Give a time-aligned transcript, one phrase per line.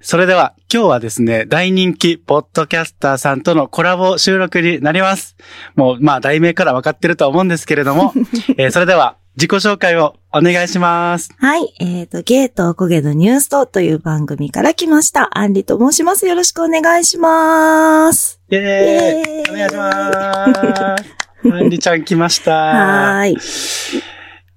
[0.00, 5.36] それでは今日はですね、大人気ポッドキャスターさんとのコラボ収録になります。
[5.74, 8.12] もう、まあ、題名から分かってるとは思うんですけれども、
[8.56, 11.30] えーそれでは自己紹介をお願いします。
[11.38, 11.72] はい。
[11.80, 15.36] えっ、と、ゲートおこげのニュースとという番組から来ました。
[15.38, 16.26] アンリと申します。
[16.26, 18.40] よろしくお願いします。
[18.50, 21.04] イェーイお願いします。
[21.54, 22.50] アンリちゃん来ました。
[22.52, 23.38] はーい。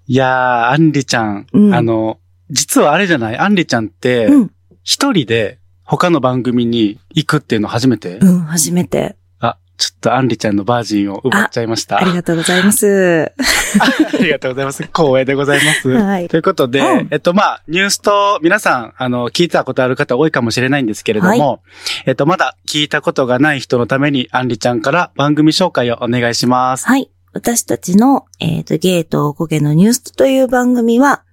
[0.07, 2.17] いやー、アンリちゃん、うんあの、
[2.49, 3.37] 実はあれじゃない？
[3.37, 4.51] アンリちゃんって、うん。
[4.83, 9.17] 一人で他の番組に行くっていうの初めて、うん、初めて。
[9.39, 11.97] あ、ちょっとアンリちゃんのバージンを奪っちゃいました。
[11.97, 13.31] ありがとうございます。
[13.77, 14.83] ありがとうございます。
[14.83, 15.89] 光栄でございます。
[15.89, 21.61] はいということで、うんえっと、まあ、ニュースと皆さん、あの、聞いたことある方多いかもしれないんですけれども、
[22.05, 26.87] えっと、まだ聞いたことがない人のために、アンリちゃんから番組紹介をお願いします。
[26.87, 27.09] はい。
[27.33, 31.23] 私たちの、えっ、と、ゲートおこげのニュースという番組は、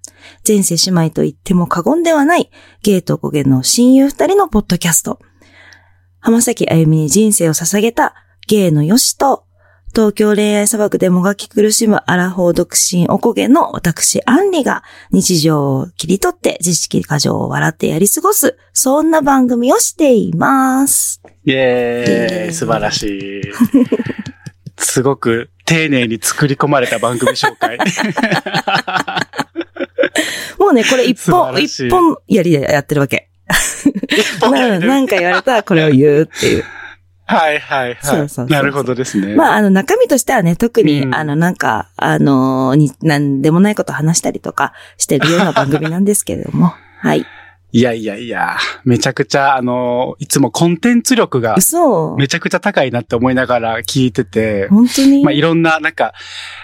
[0.47, 2.51] 前世姉妹と言っても過言ではない、
[2.83, 5.19] ゲートおこげの親友二人のポッドキャスト。
[6.21, 8.15] 浜崎あゆみに人生を捧げた
[8.47, 9.45] ゲイのよしと、
[9.95, 21.23] 東京恋愛砂漠でもがき苦しむアラフォー独身おこげの私アンリが日常を切り取って自識過剰を笑ってやり過ごす、そんな番組をしています。
[21.45, 23.43] イェーイ素晴らしい。
[24.77, 27.79] すごく丁寧に作り込まれた番組紹介。
[30.59, 33.29] もうね、これ一本、一本やりでやってるわけ。
[34.41, 36.65] な なんか言われたらこれを言うっていう。
[37.29, 37.99] はいはいはい。
[38.01, 39.35] そうそうそうなるほどですね。
[39.35, 46.73] まあ、あの、中身としてはね、特に、うんあの、なんか、あの、に、なんでもないことを話したりとかしてるような番組なんですけれども。
[47.01, 47.27] はい。
[47.71, 55.23] いやいやいや、めちゃくちゃ、あの、いつもコンテンツ力が嘘めちゃくちゃ高いなって思いながら聞いてて、本当に？
[55.23, 56.15] まあいろんな、なんか、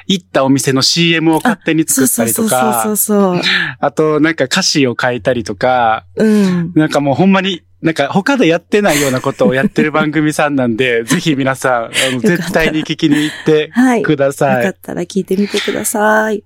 [0.06, 3.41] 行ったお店の CM を勝手に作ったりとそうそかう、そうそう
[3.81, 6.26] あとなんか歌詞を書いたりとか、そう。
[6.26, 6.72] うん。
[6.75, 14.00] なんかもうほんまに、なんか他でやってないようなことをやってる番組さんなんで、 ぜひ皆さん、あのた絶対に聞きに行ってはい。
[14.00, 14.62] よください。
[14.62, 16.43] かったら聞いてみてください。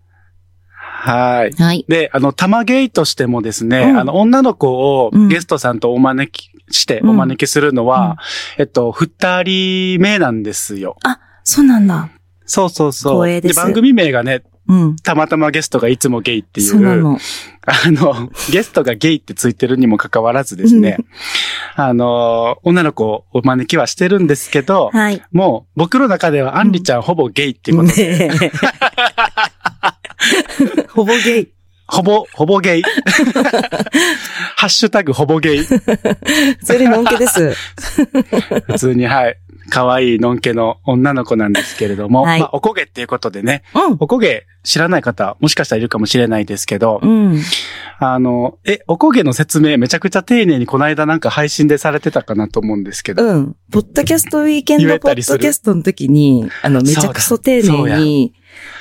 [1.01, 1.53] はい。
[1.53, 1.85] はい。
[1.87, 4.69] で、あの、玉ゲイとしてもですね、うんあの、女の子
[5.01, 8.19] をうんゲストさんとお招きして、うんお招きするのは、
[8.59, 10.97] えっと、二人目なんですよ。
[11.45, 12.11] そうなんだ。
[12.47, 13.23] そうそうそう。
[13.23, 14.97] 光栄です番組名がね、うん。
[14.97, 16.75] たまたまゲストがいつもゲイっていう。
[17.65, 20.99] あの、ゲストがゲイってついてるにもかかわらずですね、
[21.77, 25.23] あの、女の子をお招きはしてるんですけど、はい。
[25.31, 28.51] もう僕の中ではアンリちゃんほぼゲイっていうことで、ねえ
[30.91, 31.53] ほぼゲイ。
[31.87, 32.83] ほぼ、ほぼゲイ。
[34.57, 35.65] ハッシュタグほぼゲイ。
[36.63, 37.55] それのんけです。
[38.69, 39.39] 普通に、はい。
[39.71, 43.97] 可愛いのんけの女の子なんですけれども、はいまあ、おこげっていうことでね、うん。
[44.01, 47.41] おこげ知らない方、もしかしたらいるかもしれないですけど、うん。
[48.01, 53.57] あの、え、おこげの説明めちゃくちゃ丁寧にこの間なんか配信でされてたかなと思うんですけど、うん。
[53.71, 58.35] ポッドキャストウィーケン言ドポッドキャストの時に、あの、めちゃくそ丁寧に、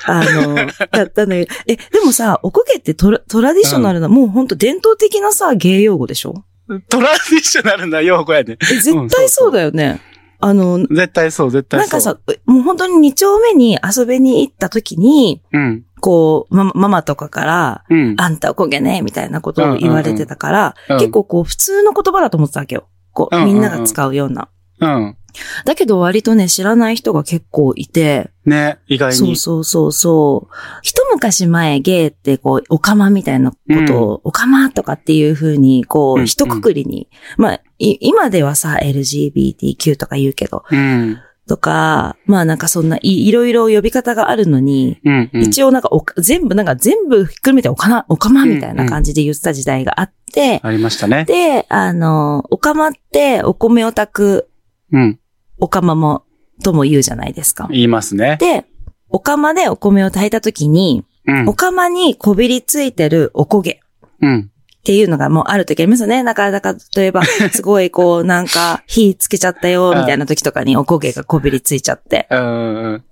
[0.06, 0.56] あの、
[0.92, 1.46] やったのよ。
[1.66, 6.44] え、でもさ、おこげってトラトラディショナルな、もうほんと伝統的なさ、芸用語でしょ？
[6.90, 8.58] トラディショナルな用語やね。
[8.60, 10.00] え、絶対そうだよね。
[10.40, 11.86] あの、絶対そう、絶対そう。
[11.86, 15.84] なんかさ、もう本当に二丁目に遊びに行った時に、うん。
[16.00, 18.14] こう、マママとかから、うん。
[18.18, 22.88] あんたおこげね、みたいなことを言われてたから、うんうん結構こう、普通の言葉だと思ってたわけよ。
[23.12, 24.48] こう、うんうんうんみんなが使うような。
[24.80, 25.16] うん。
[25.64, 29.16] だけど割とね、知らない人が結構いて、ね、意外に。
[29.16, 30.54] そうそうそうそう。
[30.82, 33.56] 一昔前、ゲイってこう、オカマみたいなこ
[33.86, 41.18] とを、オカマとかっていう風に、こう、うん一括りに、まあ、い今ではさ、LGBTQ とか言うけど、うん。
[41.46, 45.30] とか、まあなんかそんない、いろいろ呼び方があるのに、うん。
[45.32, 45.42] うん。
[45.42, 51.24] 一応なんかおか、全部、なんか全部ひっくるめておかな、おかまみたいな感じで言ってた時代があって、ありましたね。
[51.24, 54.48] で、あの、おかまってお米を炊く
[54.92, 55.18] うん。
[55.60, 56.24] おかまも、
[56.62, 57.68] とも言うじゃないですか。
[57.70, 58.36] 言いますね。
[58.40, 58.64] で、
[59.08, 61.54] おかまでお米を炊いた時に、うんお。
[61.54, 63.80] かまにこびりついてるおこげ
[64.20, 64.50] うん。
[64.78, 66.22] っていうのがもうある時ありますよね。
[66.22, 67.22] なかなか、例えば、
[67.52, 72.26] すごいこう、なんか、火つけちゃったよ、みたいな時とかにおこげがこびりついちゃって。
[72.30, 73.04] うん。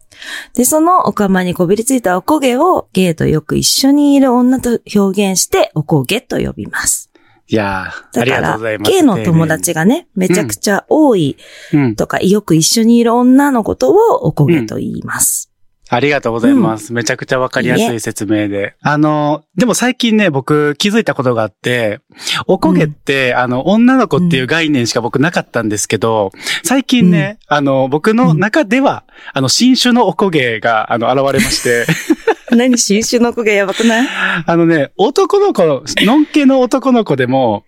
[0.55, 7.06] で、そのおかまにこびりついたおこげをゲイとよく一緒にいる女と表現して、おこげと呼びます。
[7.49, 8.91] いやだからうござい、ます。
[8.91, 11.37] ゲイの友達がね、めちゃくちゃ多い
[11.73, 11.97] うん。
[11.97, 15.53] とか、よく一緒にいる女の子とをおこげと言います。
[15.89, 16.93] ありがとうございます。
[16.93, 18.75] めちゃくちゃわかりやすい説明で。
[18.83, 22.01] あの、でも最近ね、僕気づいたことがあって、
[22.49, 26.33] おこげって、あの、女の子っていう概念しか僕なかったんですけど、
[26.65, 31.87] 最近ね、あの、僕の中では、あの、新種のおこげが、あの、現れまして、
[32.51, 34.09] 何新種の子がやばくない？
[34.47, 35.63] あのね、男の子、
[36.05, 37.65] のんけの男の子でも、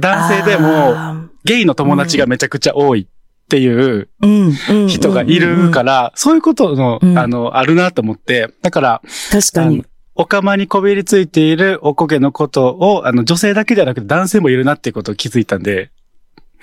[0.00, 3.08] 男性でも、あゲイの友達がめちゃくちゃ多い
[3.52, 4.08] っていう。
[4.88, 9.84] 人がいるから、そういうことの、うんあの、あるなと思って、だから、確かに。
[10.14, 15.90] お釜にこびりついているおこげのことを、あの、女性だけじゃなくて男性もいるなっていうことを気づいたんで、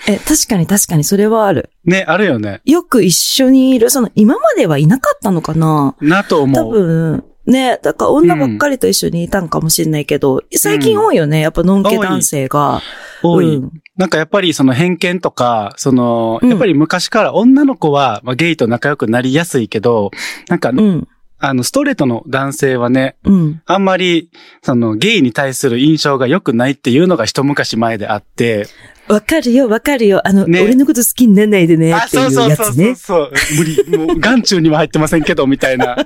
[0.07, 1.69] え、確かに確かにそれはある。
[1.85, 2.61] ね、あるよね。
[2.65, 5.95] よく一緒にいる、その、今まではいなかったのかな？
[6.01, 6.71] なと多思う。
[6.71, 12.81] 分、ね、だから女ばっかりと一緒にいたんかもしれないけど、最近多いよね、やっぱのんけ男性が。
[13.21, 13.57] 多い。
[13.57, 20.11] うんなんかやっぱりその偏見とか、その、うんやっぱり昔から女の子は、まあ、ゲイと仲良くなりやすいけど、
[20.47, 21.07] なんか、うん。
[21.37, 23.61] あの、ストレートの男性はね、うん。
[23.65, 24.29] あんまり、
[24.61, 28.67] その、ゲイに対する印象が良くないっていうのが一昔前であって、
[29.09, 30.21] わかるよ、わかるよ。
[30.27, 32.73] あの、ね俺のこと好きにならないでねあ、そうそうそう。
[32.73, 33.31] そうそう。
[33.57, 33.97] 無理。
[33.97, 35.97] もう、眼中には入ってませんけど、みたいな。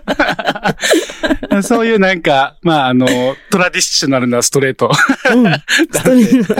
[1.61, 3.07] そういうなんか、まあ、あの、
[3.51, 4.89] トラディショナルなストレート。
[5.35, 5.51] うん。
[5.91, 6.55] ストレート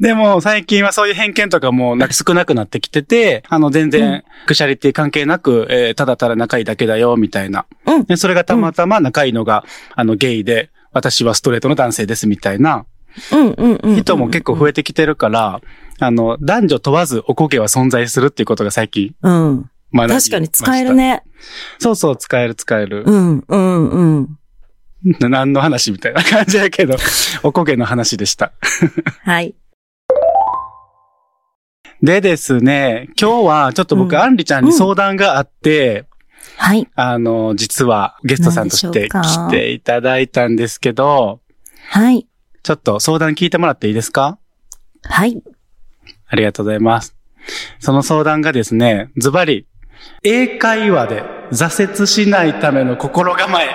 [0.00, 7.66] でも、最近はそういう偏見とかもなんか少なくなってきてて、あの、全うん然、クシャリティ関係なく、えーただただ仲いいだけだよ、みたいな。
[7.86, 9.64] うんでそれがたまたま仲いいのが、
[9.96, 12.84] あの、ゲイで、私はストレートの男性です、みたいな。
[13.18, 15.60] 人も結構増えてきてるから、
[16.00, 19.70] あの、男女問わずおこげは存在するっていうことが最近うん。
[19.90, 20.14] ました。
[20.14, 20.94] 確かに使える。
[20.94, 21.22] ね。
[21.78, 23.04] そうそう、使える使える。
[23.06, 24.38] うん、うん、うん。
[25.20, 26.96] な何の話みたいな感じやけど、
[27.42, 28.52] おこげの話でした。
[29.22, 29.54] はい。
[32.02, 36.04] でですね、今日はちょっと僕、うんアンリちゃんに相談があって、
[36.56, 36.88] はい。
[36.94, 41.40] あの、実はゲストさんとして来ていただいたんですけど、
[41.88, 42.27] はい。
[42.68, 44.36] ちょっと相談聞いてもらっていいですか？
[45.04, 45.42] はい。
[46.26, 47.16] ありがとうございます。
[47.80, 49.66] その相談がですね、ズバリ、
[50.22, 53.70] 英会話で挫折しないための心構え。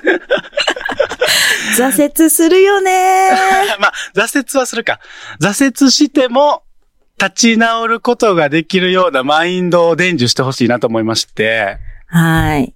[1.76, 3.32] 挫折するよね
[3.78, 4.98] まあ、挫折はするか。
[5.38, 6.62] 挫折しても、
[7.18, 11.76] 立ち直ることができるようなマインドを伝授してほしいなと思いまして。
[12.06, 12.74] はい。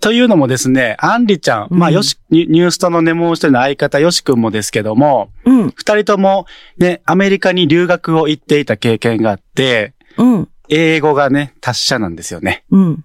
[0.00, 6.46] というのもですね、アンリちゃん、うんまあ、よし、ニニュースとのネモンしての相方、よしくんもですけども、うん、二人とも
[6.78, 12.64] ね、アメリカに留学を行っていた経験があって、うん、英語がね、達者なんですよね。
[12.70, 13.04] うん、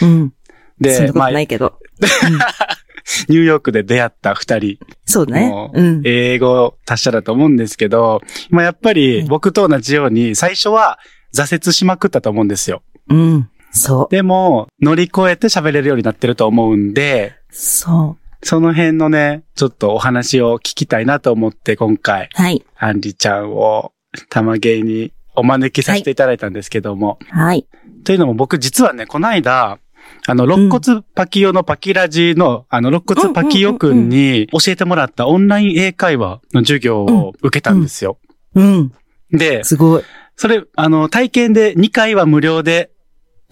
[0.00, 0.32] うん。
[0.80, 1.78] でまあ、ないけど。
[3.28, 4.78] ューヨークで出会った二人。
[5.04, 5.70] そうだねも。
[5.74, 6.02] ううん。
[6.04, 8.20] 英語達者だと思うんですけど、
[8.50, 10.98] まあやっぱり僕と同じように最初は
[11.34, 12.82] 挫折しまくったと思うんですよ。
[13.08, 13.50] うん。
[13.72, 14.08] そう。
[14.10, 22.42] でも乗り越えて喋れるようになってると思うんで、そその辺のね、ちょっとお話を聞きたいなと思って今回、う。
[22.42, 22.64] はい。
[22.76, 23.92] アンリちゃんを
[24.28, 27.18] 玉芸にお招きさせていただいたんですけども。
[27.30, 27.66] はい。
[28.04, 29.78] というのも僕実はね、この間、
[30.26, 38.18] あの、肋骨パキオのパキラジの、あの、肋骨パキオくんに教えてもらったオンライン英会話の授業を受けたんですよ。
[38.54, 38.92] うん。
[39.30, 40.02] で、すごい。
[40.36, 42.91] それ、あの、体験で2回は無料で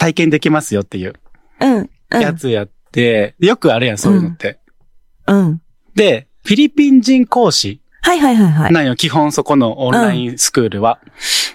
[0.00, 1.14] 体験できますよっていう
[1.61, 1.76] うん。
[1.78, 4.59] うんやつやって、よくあるやん、そういうのって。
[5.28, 5.62] うん。
[5.95, 8.73] で、フィリピン人講師はいはいはいはい。
[8.73, 10.99] なんよ、基本そこのオンラインスクールは。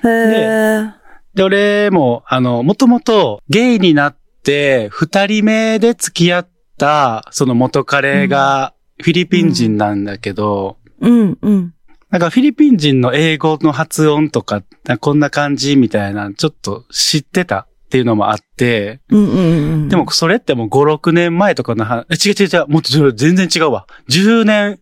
[0.03, 0.91] へー。
[1.33, 11.73] で、俺も、あの、もともとゲイになって、二人目で付き合った、その元彼がフィリピン人なんだけど、うん、うん。
[12.11, 14.63] なんかフィリピン人の英語の発音とか、
[15.01, 19.89] こんな感じみたいな、ちょっと知ってたっていうのもあって、うん、うん、うん。
[19.89, 23.87] でも、それってもう5、6年前とかの話、え違う違う違う、もっと全然違うわ。
[24.09, 24.79] 10年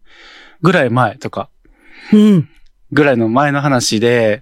[0.64, 1.52] ぐらい前とか、
[2.12, 2.50] うん。
[2.92, 4.42] ぐらいの前の話で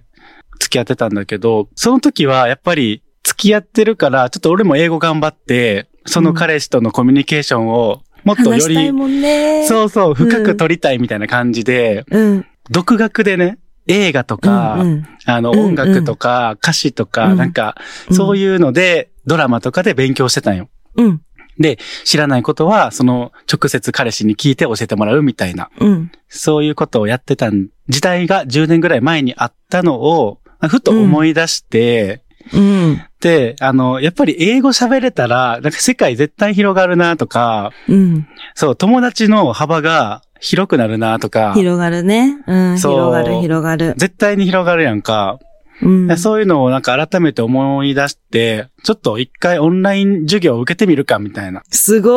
[0.58, 9.66] 付き合ってたんだけど、その時はやっぱり付き合ってるから、ちょっと俺も英語頑張って、その彼氏とのコミュニケーションをもっとより。
[9.68, 12.46] そうそう、深く取りたいみたいな感じで、うん。
[12.70, 17.76] 独学でね、映画とか、うんうんあの、うんうん音楽とか、歌詞とか、うんなんか、
[18.10, 20.68] そういうので、ドラマとかで勉強してたんよ。
[20.96, 21.22] うん。
[21.58, 26.12] で、知らないことは、その、直接彼氏に聞いて教えてもらうみたいな、うん。
[26.28, 32.22] そういうことをやってたん時代が10年ぐらい前にあったのを、ふと思い出して、
[32.52, 33.02] うん。
[33.20, 38.26] で、あの、やっぱり英語喋れたら、なんか世界絶対広がるなとか、うん。
[38.54, 42.36] そう、友達の幅が広くなるなとか、広がるね。
[42.46, 43.94] うん、そう広がる、広がる。
[43.96, 45.38] 絶対に広がるやんか。
[45.80, 46.18] うん。
[46.18, 51.62] そういうのをなんか改めて思い出して、ちょっと一回オンライン授業を受けてみるかみたいな。
[51.70, 52.10] すご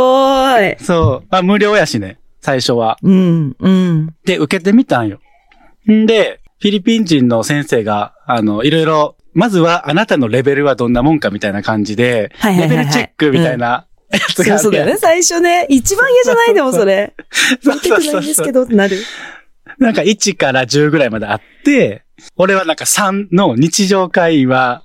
[0.44, 0.84] ーい。
[0.84, 1.27] そう。
[1.29, 2.98] あ、無料やしね、最初は。
[3.03, 4.15] うん、うん。
[4.25, 5.20] で、受けてみたんよ。
[5.89, 14.97] んで、フィリピン人の先生が、あの、いろいろ、まずはあなたのレベルはどんなもんかみたいな感じで、はいはいはいはいレベルチェックみたいなや つそうがあるやんそうだよね。
[14.97, 15.65] 最初ね。
[15.69, 16.53] 一番嫌じゃない？
[16.53, 17.13] でもそれ。
[17.63, 18.97] そう受けてないんですけどってなる。
[19.79, 22.03] なんか1から10ぐらいまであって、
[22.38, 24.83] 俺はなんか3の日常会話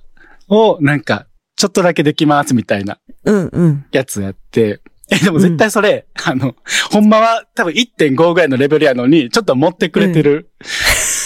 [0.49, 3.85] をなんかちょっとだけできますみたいなうん、うん。
[3.91, 6.55] やつやって、え、でも絶対それ、あの、
[6.89, 10.49] ほんまは多分1.5ぐらいのレベルやのに、ちょっと持ってくれてる。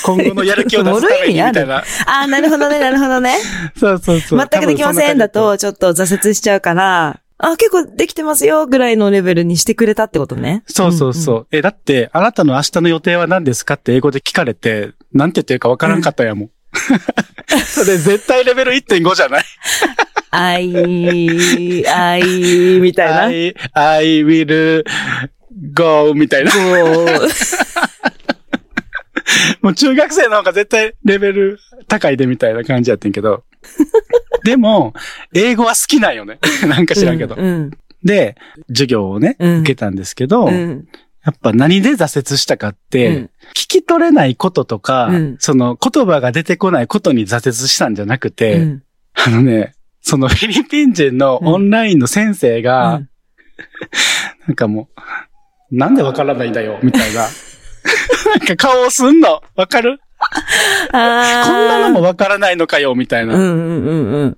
[0.03, 1.77] 今後のやる気を出すためにみたいな。
[2.07, 3.37] ああ、なるほどね、なるほどね。
[3.79, 4.47] そうそうそう。
[4.51, 10.63] 全くできませんだと、ちょっと挫折しちゃうから、あ、結構できてますよ、ぐらいのレベルにしてくれたってことね。
[10.68, 11.48] そうそうそう。
[11.51, 16.50] え、だって、あなたの明日の予定は何ですかって英語で聞かれて、なんて言ってるかわからんかったやもん。
[17.65, 19.44] それ絶対レベル1.5じゃない
[20.32, 23.22] ？I, I, みたいな。
[23.24, 24.84] I, I will
[25.74, 26.51] go みたいな。
[29.62, 33.44] もう中学生の方が絶対レベル高いでみたいな感じやってんけど。
[34.44, 34.94] でも、
[35.34, 36.39] 英語は好きなんよね。
[36.67, 37.36] なんか知らんけど。
[37.36, 37.72] うん。
[38.03, 38.36] で、
[38.67, 40.88] 授業をね、うん受けたんですけど、うん。
[41.25, 53.10] やっぱ何で挫折したかって、うん聞き取れないこととか、うんその言葉が出てこないことに挫折したんじゃなくて、うんあのね、そのフィリピン人のオンラインの先生が、うん
[54.48, 54.89] なんかも
[55.72, 57.25] う、なんでわからないんだよ、みたいな。
[58.30, 59.42] なんか顔をすんの？
[59.56, 60.00] わかる？
[60.92, 64.38] こんなのもわからないのかよ、みたいなうんうんうんうん。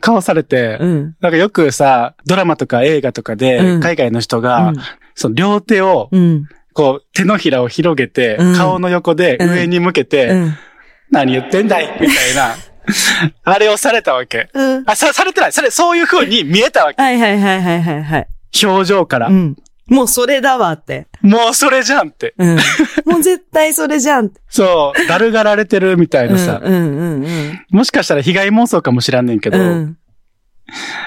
[0.00, 1.16] 顔されて、うん。
[1.20, 4.76] なんかよくさ、ドラマとか映画とかでうん、海外の人が、うん
[5.16, 6.48] その両手を、うん。
[6.72, 10.54] こう、手のひらを広げて、うん顔の横で上に向けて、うん。
[11.10, 11.98] 何言ってんだい？
[12.00, 12.56] みたいな、
[13.44, 14.48] あれをされたわけ。
[14.54, 14.84] うん。
[14.86, 15.52] あ、さ、されてない。
[15.52, 17.00] それ、そういう風に見えたわけ。
[17.00, 18.26] はいはいはいはいはいはい。
[18.64, 19.28] 表情から。
[19.28, 19.56] うん。
[19.86, 21.08] もうそれだわって。
[21.20, 22.34] もうそれじゃんって。
[22.38, 22.56] うん。
[23.04, 24.40] もう絶対それじゃんって。
[24.48, 26.60] そう、だるがられてるみたいなさ。
[26.62, 29.64] うんうんうんもしかしたら被害妄想かもしらんねんけど、うん。
[29.64, 29.98] うん。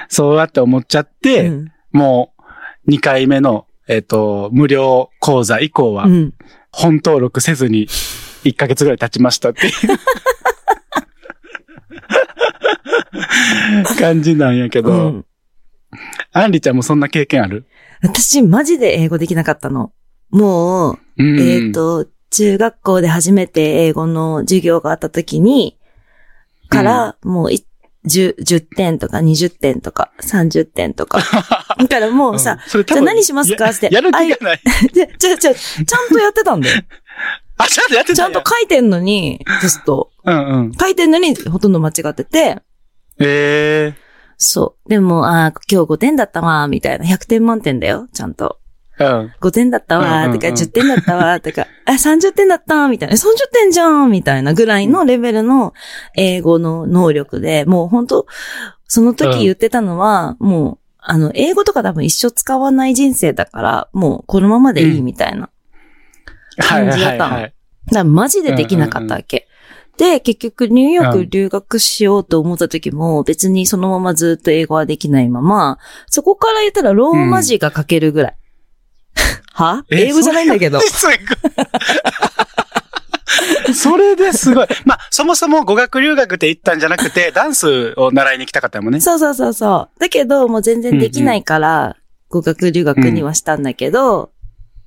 [0.09, 2.33] そうやって思っちゃって、うんも
[2.85, 6.33] う、2回目の、えっ、と、無料講座以降はう、ん。
[6.71, 7.87] 本登録せずに、
[8.43, 9.73] 1ヶ月ぐらい経ちましたっていう
[13.99, 15.25] 感じなんやけど、うん
[16.33, 17.65] アンリちゃんもそんな経験ある？
[18.07, 19.91] 私、マジで英語できなかったの。
[20.29, 25.77] もう、うんえっ、と、中学校で初めて英語の授業があった時に、
[26.69, 27.65] から、もうい、
[28.05, 31.19] 10, 10点とか20点とか30点とか。
[31.77, 33.65] だ からもうさ、んそれ多分じゃあ何しますか？
[33.65, 34.61] やってやる気がない。
[34.93, 36.81] で、ちゃちゃ、ちゃんとやってたんだよ。
[37.57, 40.11] あ、ちゃんとやってちゃんと書いてんのに、テスト。
[40.23, 40.71] うんうん。
[40.79, 42.61] 書いてんのにほとんど間違ってて、
[43.19, 44.06] ええ
[44.37, 44.89] そう。
[44.89, 47.05] でも、ああ、今日5点だったわ、みたいな。
[47.05, 48.59] 100点満点だよ、ちゃんと。
[48.99, 49.33] うん。
[49.41, 53.15] 5点だったわ、とか、10点だったわ、とか、あ、30点だった、みたいな。
[53.15, 53.19] 30
[53.51, 55.73] 点じゃん、みたいなぐらいのレベルの
[56.15, 58.27] 英語の能力で、もう本当
[58.87, 65.49] その時言ってたのは、もう、あの、英語とか多分一生使わない人生だから、もうこのままでいいみたいな。
[66.57, 67.43] 感じだったのはい。
[67.43, 67.53] だか
[67.99, 69.46] らマジでできなかったわけ。
[69.97, 78.37] で、結局ニューヨーク留学しようと思った時も、別にそのままずっと英語はできないまま、そこから言ったらローマ字が書けるぐらい。
[79.53, 79.83] は？
[79.89, 80.79] え英語じゃないんだけど。
[83.73, 84.67] それですごい。
[84.85, 89.01] まあ、そもそも語学留学って言ったんじゃなくて、ダンスを習いに行きたかったもんね。
[89.01, 89.99] そうそうそうそう。
[89.99, 91.97] だけど、もう全然できないから、
[92.29, 94.31] 語学留学にはしたんだけど、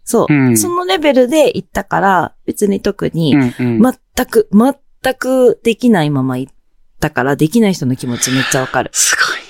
[0.05, 3.95] そう、うんそのレベルで行ったから、別に特に、うんうん。
[4.17, 4.75] 全く、全
[5.15, 6.53] くできないまま行っ
[7.01, 8.91] たから、できない人の気持ちめっちゃわかる。
[8.93, 9.41] すごい。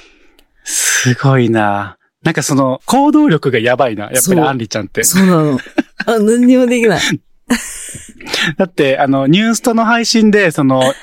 [0.64, 1.98] すごいな。
[2.22, 4.10] なんかその、行動力がやばいな。
[4.10, 5.04] やっぱりアンリちゃんって。
[5.04, 5.58] そうなの。
[6.06, 7.00] あ、何にもできない。
[8.56, 10.94] だって、あの、ニュースとの配信で、その、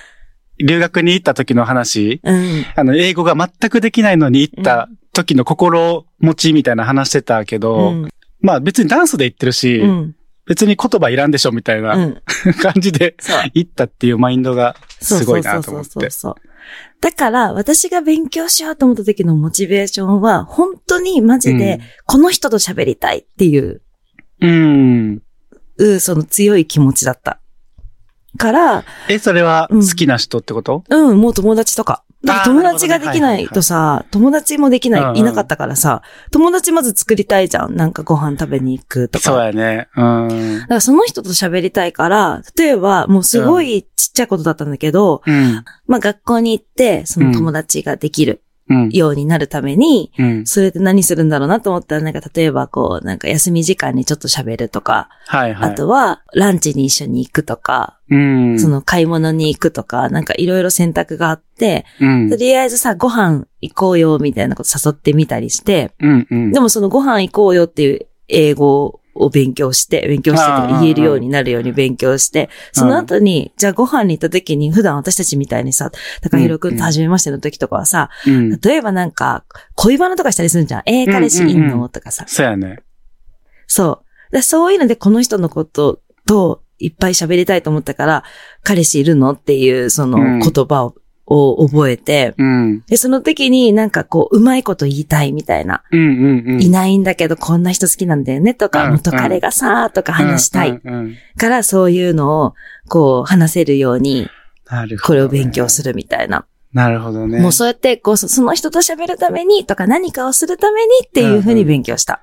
[0.60, 2.66] 留学に行った時の話、うん。
[2.76, 8.10] あの、英語が全くできないのに行った時の心持ちみたいな話してたけど、うん。
[8.40, 10.16] まあ別にダンスで行ってるし、うん。
[10.48, 12.22] 別に言葉いらんでしょみたいうなん
[12.62, 13.42] 感じでそう。
[13.54, 16.12] 行ったっていうマインドがすごいなと思ってそうそう。
[16.12, 16.36] そう。
[17.02, 23.82] だから、私が勉強しようと思った時のモチベーションは、本当にマジで、この人と喋りたいっていう、
[24.42, 25.22] うん。
[25.78, 27.40] うその強い気持ちだった。
[28.38, 32.04] から、え、それは好きな人ってこと、うん、もう友達とか。
[32.28, 37.76] なんか友達ができないとさ、友達もできない、いなかったからさ、友達まず作りたいじゃん。
[37.76, 39.26] なんかご飯食べに行くとか。
[39.26, 39.88] そうやね。
[39.96, 40.60] うん。
[40.62, 45.64] だからその人と喋りたいから、例えばもうすごいちっちゃいことだったんだけど、うん。
[45.88, 48.47] まあ学校に行って、その友達ができるうん。
[48.92, 50.46] ようになるために、うん。
[50.46, 55.72] それで何するんだろうなと思ったら、なんか例えばこう、なんか休み時間にちょっと喋るとか、はいはい。
[55.72, 58.60] あとはランチに一緒に行くとか、うん。
[58.60, 62.36] その買い物に行くとか、なんかいろいろ選択があって、うんと。
[62.36, 66.28] りあえずさ、ご飯行こうよみたいなこと誘ってみたりして、うん。
[66.30, 66.52] うん。
[66.52, 78.60] でもそのご飯行こうよっていう英語を勉強して、勉強してとか言えるようになるように勉強して、その後に、じゃあご飯に行った時に普段私たちみたいにさ、高弘くんと初めましての時とかはさ、うん。
[78.60, 79.46] 例えばなんか、
[79.76, 80.84] 恋バナとかしたりするじゃん。
[80.86, 81.90] えー、彼氏いんの？
[81.90, 82.26] とかさ。
[82.28, 82.80] そうやね。
[83.68, 84.36] そう。
[84.36, 88.24] でそういうのでこの人のことといっぱい喋りたいと思ったから、
[88.64, 89.32] 彼氏いるの？
[89.32, 90.96] っていうそのうん言葉を、
[91.28, 92.84] を覚えて、うん。
[92.88, 95.84] で、その時になんかこう、うまいこと言いたいみたいな。
[95.92, 96.62] うんうんうん。
[96.62, 102.54] いないんだけど、こんな人好きなんだよねとか、うん元彼がさ、とか話したいうんうんうんから、そういうのを、
[102.88, 104.30] こう、話せるように、
[104.70, 104.98] なるほどね。
[104.98, 106.46] これを勉強するみたいな。
[106.74, 107.40] なるほどね。
[107.40, 112.22] もうそうやって、こう、そその人と喋るために、とか何かをするためにっていうふうに勉強した。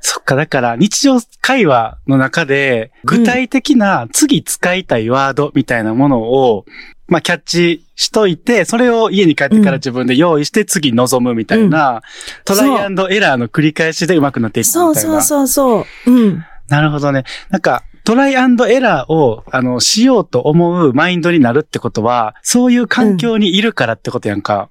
[0.00, 6.64] そっか、だから日常会話の中で、具体的な次使いたいワードみたいなものを、
[7.08, 12.02] まあ、キャッチしといて、それを家に帰ってから自分で用意して次臨むみたいな、
[12.44, 15.22] トライアンドエラーの繰り返しで上手くなっていったそうみたいな。
[15.22, 16.10] そうそうそう。
[16.10, 16.44] うん。
[16.68, 17.24] なるほどね。
[17.48, 24.68] なんか、トライアンドエラーを、あの、しようと思うマインドになるってことは、そういう環境にいるからってことやんか。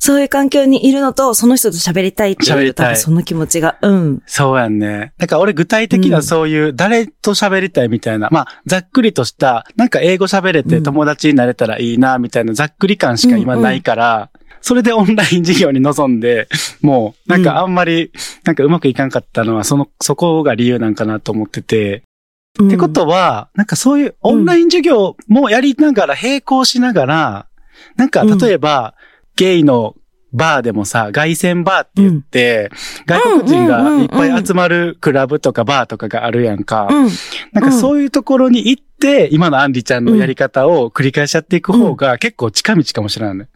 [0.00, 4.22] そういう環境にいるのと、その人と喋りたいっていう、多分その気持ちが、うん。
[4.26, 5.12] そうやんね。
[5.18, 6.22] だから俺具体的うなん。
[6.22, 14.30] そういう誰と喋りたいみたいな、まあざっくりとした、なんか英語喋れて友達になれたらいいなみたいなざっくり感しか今ないから、
[14.62, 16.48] それでオンライン授業に臨んで、
[16.80, 18.10] もうなんかあんまり
[18.44, 22.04] なんかうまくいかんかったのはその、そこが理由なんかなと思ってて。
[22.58, 22.68] うん。
[22.68, 27.46] ってことは、なんかそういうオンライン授業もやりながら、並行しながら、
[27.96, 28.94] なんか例えば、
[29.36, 29.94] ゲイの
[30.32, 32.70] バーでもさ、外線バーって言って、
[33.06, 36.88] 外国人がいっぱい集まるクラブとかバーとかがあるやんか。
[36.90, 37.10] うん。
[37.52, 43.48] なんかそういうところに行って、今のアンリちゃんのやり方を繰り返しやっていく方が結構近道かもしれないね。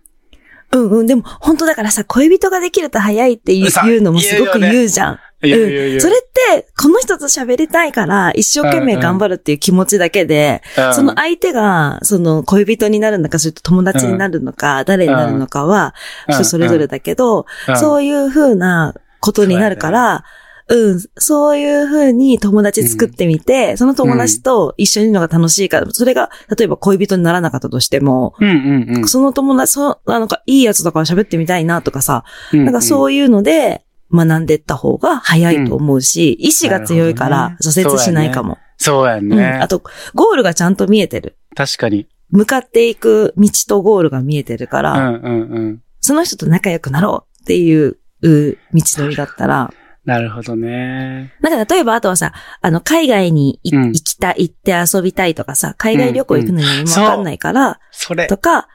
[0.73, 1.07] うんうん。
[1.07, 5.19] でも、本当だからさ、恋人ができると早いっていうさ言うのもすごく言うじゃん。
[5.45, 10.95] いやいやいやうんそれって、この人と喋りたいから、一生懸命頑張るっていう気持ちだけで、うん。
[10.95, 15.95] その相手が、その恋人になるのか、それと友達になるのか、誰になるのかは、
[16.29, 16.35] うん。
[16.35, 17.77] 人それぞれだけど、うん。
[17.79, 20.25] そういう風なことになるから、
[20.67, 29.09] うん、そういう風に友達作ってみて、その友達と一緒にいるのが楽しいから、それが、例えば恋人にならなかったとしても、うんうんうん。
[29.09, 38.59] その友達、その、なんかいいやつだから喋ってみたいなとかさ、ななんかそういうので学んでった方が早いと思うし、意志が強いから挫折しないかも。
[38.77, 39.37] そうやんうん。
[39.37, 39.47] ね。
[39.61, 39.83] あと、
[40.15, 41.39] ゴールがちゃんと見えてる。
[41.55, 42.07] 確かに。
[42.31, 45.83] 向かっていく道とゴールが見えてるから、うんうんうん。
[46.01, 49.73] その人と仲良くなろうっていうう道のりだったら、
[50.05, 51.33] なるほどね。
[51.41, 58.27] なんか例えばあとはさ、あの、海外にいうん行きたい、行って遊びたいとかさ、海外旅行行くのに何もわかんないから、それ。
[58.27, 58.69] とか、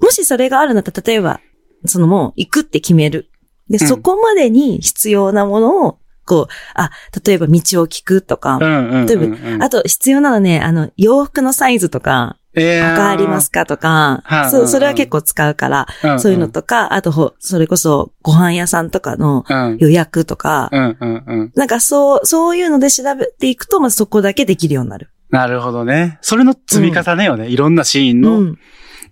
[0.00, 1.40] もしそれがあるんだったら、例えば、
[1.84, 3.30] そのもう行くって決める。
[3.68, 6.90] で、うんそこまでに必要なものを、こう、あ、
[7.24, 9.62] 例えば道を聞くとか、うんうんうん例えうん。
[9.62, 19.76] あと必要なのね、あの、洋服のサイズとか、えわかりますかとかは、いそう、それは結構使うから、かそういうのとか、あとほ、それこそご飯屋さんとかのうん。
[19.78, 21.52] 予約とか、うんうんうん。
[21.54, 25.10] なんかそう、そういうので調べていくと、まずそこだけできるようになる。
[25.30, 26.18] なるほどね。
[26.22, 27.48] それの積み重ねよね。
[27.48, 28.58] いろんなシーンのうん。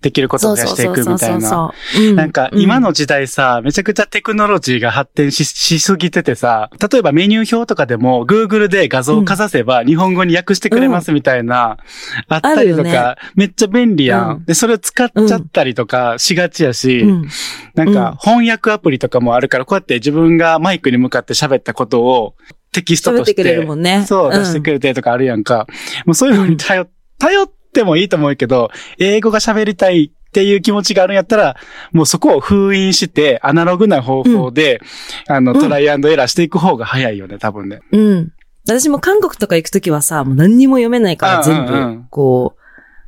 [0.05, 1.73] できることを増やしていくみたいな。
[1.99, 2.13] う。
[2.13, 11.79] なんか今の時代さ、めちゃくちゃテクノロジーが発展ししすぎててさ、例えばメニュー表とかでも Google で画像をかざせば日本語に訳してくれますみたいな、
[12.27, 17.29] あったりとか、めっちゃ便利やん,、うんで、それを使っちゃったりとかしがちやし、うん。
[17.73, 22.35] なんか翻訳アプリとかもあるから、こうやって自分がマイクに向かって喋ったことを
[22.71, 24.05] テキストとして、てくれるもんね。
[24.05, 25.65] そう、ん出してくれてとかあるやんか。
[26.05, 26.87] もうそういうのに頼、
[27.17, 31.55] 頼ってもいいと思うけど、英語が喋りたいっていう気持ちがあるんやったら、
[31.91, 34.81] もうそこを封印して、アナログな方法で、
[35.27, 37.81] あの、うんトライアンドエラーしていく方が早いよね、多分ね。
[37.91, 38.31] うん。
[38.65, 42.61] 私も韓国とか行くときはさ、もう何にも読めないから全部、こう、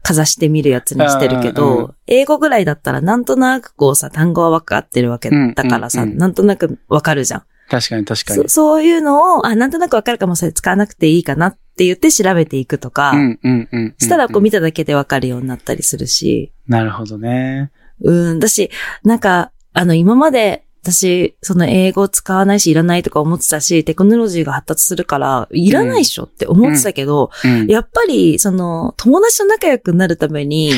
[0.03, 7.43] かざしてみるやつにしてるけうんうん英語ぐらいだったらなんとなくこうさ、単語は分かってるわけだからさ、うんうんうんなんとなく分かるじゃん。
[7.69, 8.47] 確かに確かにそ。
[8.47, 13.96] そういうのを、あ、なんとなく分かるかもそれ使わなくていいかなって言って調べていくとか、うんうんうんうん。
[14.00, 17.72] したらこう見ただけで分かるようになったりするし、なるほどね。
[18.02, 18.40] うん。
[18.40, 18.72] だし、
[19.04, 27.68] なんか、あの、今まで、私、その英語使わないし、いらないとか思ってたし、テクノロジーが発達するから、いらないっしょって思ってたけど、うん。
[27.68, 30.72] やっぱり、その、友達と仲良くなるために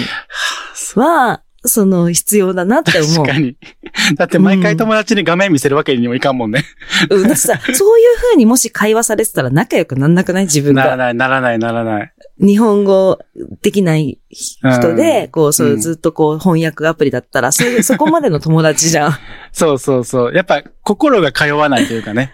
[0.95, 3.27] は、その、必要だなって思う確。
[3.27, 3.57] かに。
[4.15, 6.63] だって毎回友達に画面見せるわけにもいかんもんね。
[7.09, 10.43] うん、さ、 そういう風にもし会話されてたら仲良くなんなくない？
[10.45, 10.83] 自分が。
[10.83, 12.13] ならない、ならない、ならない。
[12.39, 13.19] 日本語
[13.61, 19.17] できない人で、うんこう、そうう、んずっとこう、翻訳アプリだったら、それ、 そこまでの友達じゃん。
[19.51, 20.33] そうそうそう。
[20.33, 22.33] やっぱ心が通わないというかね。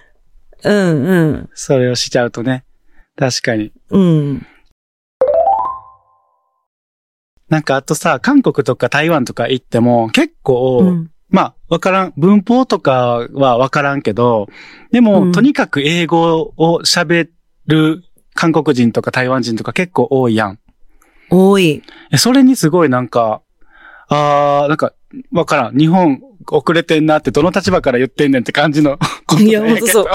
[0.64, 2.64] うん、うん、それをしちゃうとね。
[3.18, 3.72] 確かに。
[3.90, 4.46] うん。
[7.50, 14.48] なんかあとさ、韓国とか台湾とか行っても結構、うんまあ、わからん、文法とかはわからんけど、
[14.92, 17.30] でも、うんとにかく英語を喋
[17.68, 18.04] る
[18.34, 20.60] 韓国人とか台湾人とか結構多いやん。
[21.30, 21.84] 多い。
[22.12, 23.42] えそれにすごいなんか、
[24.08, 24.94] あー、なんか、
[25.32, 25.78] わからん。
[25.78, 30.06] 日本遅れてんなってどの立場から言ってんねんって感じのこといやほんとそう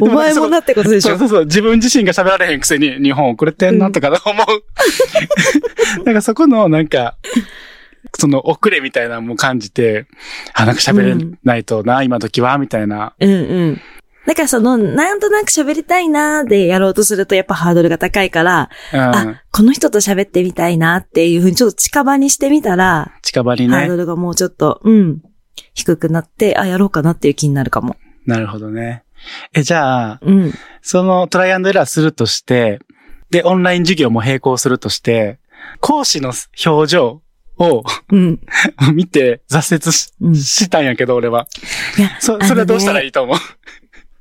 [0.00, 1.44] お前もなってことでしょそうそうそう。
[1.44, 4.64] 自分自身が喋られへんくせに日本遅れてんなとか思う。
[6.04, 7.16] なんかそこのなんか、
[8.18, 10.06] その遅れみたいなのも感じて、
[10.54, 13.14] あ、なんか喋れないとな、今時は、みたいな。
[13.20, 13.34] うんう
[13.72, 13.80] ん。
[14.26, 19.00] だからその、なんとなく喋りたいなーでやろうとするとやっぱハードルが高いから、うん。
[19.00, 23.96] あ、この人と喋ってみたいなっていうふうにちょっと近場にしてみたら、近場にねハード。
[23.96, 25.22] ルがもうちょっと、うん、
[25.78, 27.96] 低くなって、あ、やろうかなっていう気になるかも。
[28.26, 29.04] なるほどね。
[29.54, 30.52] え、じゃあ、うん。
[30.82, 32.80] そのトライアンドエラーするとして、
[33.30, 35.38] で、オンライン授業も並行するとして、
[35.80, 36.32] 講師の
[36.66, 37.22] 表情
[37.58, 38.40] をうん。
[38.92, 41.46] 見て挫折し,、うんしたんやけど、俺は。
[41.96, 43.36] いや、そ、それはどうしたらいいと思う？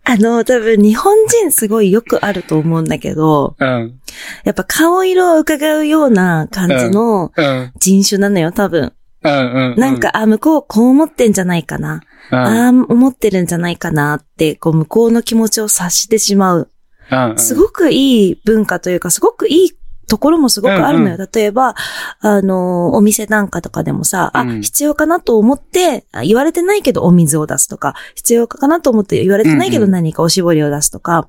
[0.10, 4.00] あの、多分日本人すごいよくあると思うんだけど、うん。
[4.46, 7.72] やっぱ顔色を伺うような感じのうん。
[7.80, 8.94] 人種なのよ、多分。
[9.28, 9.72] うん。
[9.74, 9.80] うん。
[9.80, 12.02] なんか、あ、向こうこう思ってんじゃないかな。
[12.32, 16.70] うん、ああ、思ってるんじゃないかなって、こう、向こうの気持ちを察してしまう。
[17.12, 17.38] うん、うん。
[17.38, 21.16] すごくいい文化というか、すごくいいところもすごくあるのよ。
[21.20, 21.76] うん例えば、
[22.22, 31.28] あの、お店なんかとかでもさ、あ、うん必要かなと思って、あ言われてないけどお水を出すとか、必要かなと思って言われてないけどうんうん何かおしぼりを出すとか、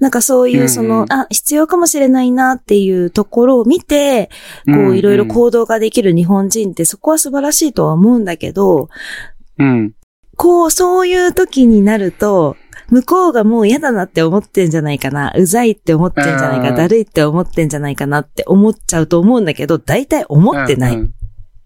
[0.00, 4.30] なんかそういうその、うんうんあ、必要かもしれないなっていうところを見て、
[4.66, 8.88] こういろいろ行動ができる日本人ってそこは素晴らしいとは思うんだけど、
[9.58, 9.94] うん。
[10.36, 12.56] こう、そういう時になると、
[12.90, 20.94] 向こうがもう嫌だなって思ってんじゃないかな、うざいって思ってんじゃないか、うんだるいって思ってんじゃないかなって思っちゃうと思うんだけど、大体思ってない。
[20.94, 21.14] うんうん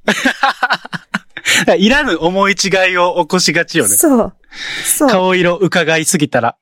[1.78, 3.90] いらぬ思い違いを起こしがちよね。
[3.90, 4.32] そう。
[4.84, 5.08] そう。
[5.08, 6.56] 顔色伺いすぎたら。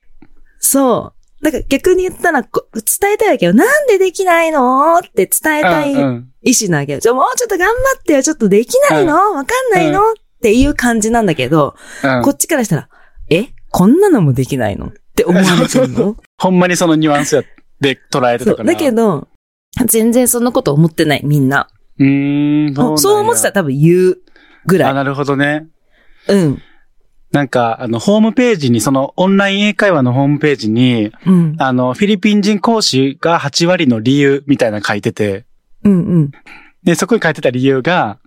[0.58, 1.44] そう。
[1.44, 3.54] だから逆に言ったら、こ伝えたいわけよ。
[3.54, 4.96] なんでできないの？
[4.98, 7.00] って伝えたいうんうん意思なわけよ。
[7.00, 8.22] ちょ、もうちょっと頑張ってよ。
[8.22, 9.34] ちょっとできないの？
[9.34, 10.00] わかんないの？
[10.12, 12.88] っていう感じなんだけど、うんこっちからしたら、
[13.30, 13.48] え？
[13.70, 14.86] こんなのもできないの？
[14.86, 16.16] って思われてるの？
[16.38, 17.42] ほんまにそのニュアンスや
[17.80, 18.44] で捉えて。
[18.44, 18.72] たから。
[18.72, 19.28] だけど、
[19.86, 21.68] 全然そんなこと思ってない、みんな。
[21.98, 22.98] うーん。
[22.98, 24.18] そう思ってたら多分言う
[24.66, 24.94] ぐらあ、い。
[24.94, 25.66] なるほどね。
[26.28, 26.62] うん。
[27.36, 31.54] なんか、あの、ホームページに、その、オンライン英会話のホームページに、うん。
[31.58, 35.44] あの、フィリピン人講師が8割の理由みたいなの書いてて、
[35.84, 36.30] うんうん。
[36.82, 38.18] で、そこに書いてた理由が、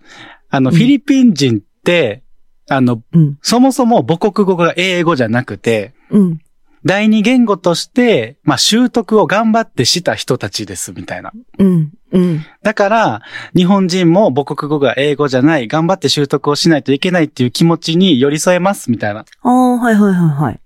[0.51, 2.21] あの、うんフィリピン人って、
[2.69, 3.39] あの、うん。
[3.41, 6.39] そもそも母国語が英語じゃなくて、うん。
[6.85, 11.31] 第二言語として、まあ、習得を頑張ってした人たちです、みたいな。
[11.57, 11.93] うん。
[12.11, 12.45] うん。
[12.63, 13.21] だから、
[13.55, 20.59] 日本人も母国語が英語じゃない、頑張って習得をしないといけないっていう気持ちに寄り添えます、みたいなああ、はいはいはいはい。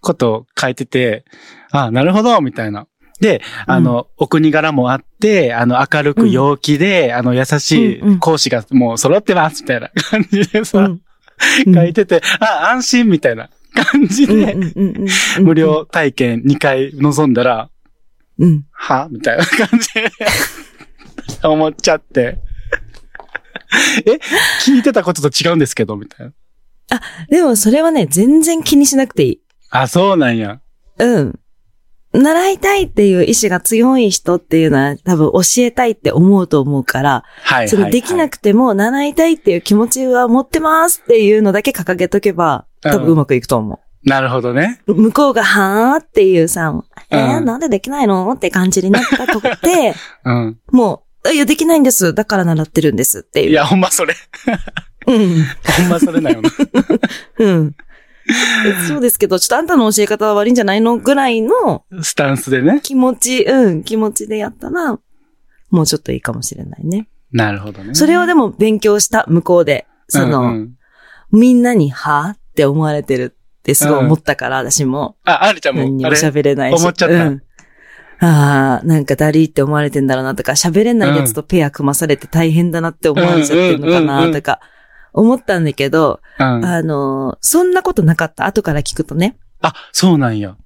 [0.00, 1.24] ことを書いてて、
[1.70, 2.86] あなるほど、みたいな。
[3.20, 10.88] で、あの、お国柄もあって、あの、明るく陽気で、あの、優しうんうんい講師がもう揃ってます、みたいな 感じでさ、う
[11.70, 11.74] ん。
[11.74, 13.48] 書いてて、あ、安心、みたいな
[13.92, 15.54] 感じで、うんうんうんうん無。
[15.54, 17.68] 料体験2回望んだら、
[18.38, 18.64] うん。
[18.72, 19.08] は？
[19.10, 20.10] みたいな感じで
[21.48, 22.38] 思っちゃって。
[24.06, 24.18] え
[24.64, 26.32] 聞いてたことと違うんですけど、みたいな。
[27.28, 29.40] でもそれはね、全然気にしなくていい。
[29.70, 30.60] あ、そうなんや。
[30.98, 31.38] うん。
[32.12, 37.68] 習いたいっていう意志が強い人っていうのは多分教えたいって思うと思うから、はいはい、はい。
[37.70, 44.80] そのできなくても習いたいっていう気持ちは持ってますっていうのだけ掲げとけば、多分うまくいくと思なるほどね。
[44.86, 44.94] う。
[44.94, 46.74] 向こうがはーっていうさ、
[47.10, 50.58] えーうんなんでできないのって感じになったとこって、 うん。
[50.72, 52.14] もう、いや、できないんです。
[52.14, 53.50] だから習ってるんですっていう。
[53.50, 54.14] いや、ほんまそれ。
[55.06, 55.44] うん。
[55.78, 56.50] ほんまそれなよな。
[57.38, 57.76] うん。
[58.26, 62.80] えそうですけど、ちょっとあんたの教え方は悪いんじゃないのぐらいのスタンスでね。
[62.82, 64.98] 気持ち、うん、気持ちでやったら、
[65.70, 67.08] もうちょっといいかもしれないね。
[67.32, 67.94] なるほどね。
[67.94, 69.86] それをでも勉強した向こうで。
[70.08, 70.72] その、うんうん
[71.32, 75.16] みんなに、はって思われてるってすごい思ったから、私も。
[75.24, 76.78] あ、ありちゃんも、何にも喋れないし。
[76.78, 77.42] 思っちゃったうん
[78.24, 84.60] ああ、なんかダリーって思われてんだろうなとか、喋れないやつとペア組まされて大変だなって思われちゃってるのかなんとか、
[85.12, 86.64] 思ったんだけど、うん。
[86.64, 88.46] あのー、そんなことなかった？
[88.46, 89.36] 後から聞くとね。
[89.60, 90.56] あ、そうなんや。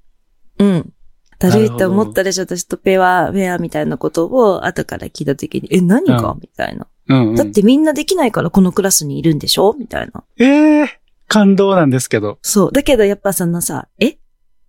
[0.58, 0.92] うん。
[1.38, 2.42] だるいって思ったでしょ？
[2.44, 6.86] 私とペア、ペアみたいなことを後から聞いたときに、え、何が、うんみたいな。
[7.08, 7.34] うん、うん。
[7.36, 9.74] だってみんなできないからこのクラスにいるんでしょ？
[9.78, 10.24] みたいな。
[10.38, 12.38] ええ感動なんですけど。
[12.42, 12.72] そう。
[12.72, 14.18] だけどやっぱそのさ、え？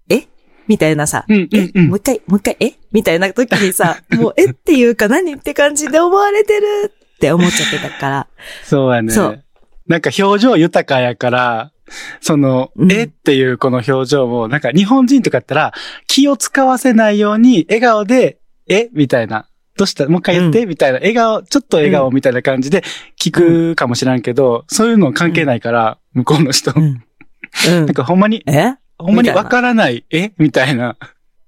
[0.09, 0.27] え？
[0.67, 1.97] みたいなさ、うん、うえん、うんもう。
[1.97, 2.73] 一回、もう一回、え？
[2.91, 5.33] みたいな時にさ、 もう、えっていうか何？
[5.33, 8.27] って感じで思われてるって思っちゃってたから。
[8.63, 9.11] そうやね。
[9.13, 9.43] そう
[9.87, 11.71] なんか表情豊かやから、
[12.19, 15.73] その、うんえっていうこの表情も、なんか日本人とかやったら、
[16.07, 18.89] 気を使わせないように、笑顔で、え？
[18.91, 19.47] みたいな。
[19.77, 20.07] どうした？
[20.09, 20.97] もう一回言って、みたいな。
[20.99, 22.83] 笑顔、ちょっと笑顔みたいな感じで
[23.17, 26.73] 聞くかもしらんけど、そういうの関係ないから、向こうの人。
[26.75, 26.83] うん。
[26.83, 27.93] うんなん。
[27.93, 28.73] かほんまに、え？
[28.97, 30.31] ほんまにわからない、え？
[30.37, 30.97] みたいな。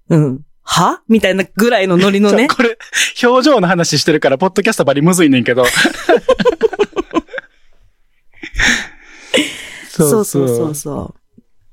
[0.09, 0.45] うん。
[0.63, 1.01] は？
[1.07, 2.47] みたいなぐらいのノリのね。
[2.53, 2.77] これ、
[3.23, 5.65] 表情の話してるから、ポッドキャストばりむずいねんけど。
[9.89, 11.15] そうそうそうそ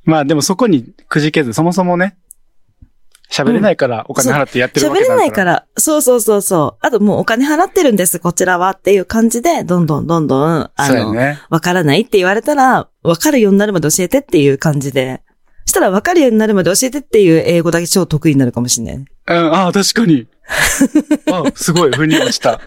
[0.04, 2.16] まあでもそこにくじけず、そもそもね、
[3.30, 4.72] 喋れないからお金払ってやっう。
[4.72, 5.20] てるわ喋れけだから。
[5.20, 6.86] ないから、そうそうそうそう。
[6.86, 11.40] あともうお金払ってるんです、こちらはっていう感じで、どんどんどんどん、あの、そうやね。
[11.50, 15.22] わからないって言われたら、わかるようになるまで教えてっていう感じで。
[15.66, 18.96] したらわかるようになるまで教えてっていう英語だけ超得意になるかもしれない。
[18.96, 20.26] うん、ああ、確かに。
[21.33, 22.61] あすごい、腑に落ちた。